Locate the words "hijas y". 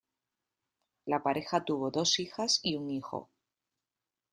2.19-2.75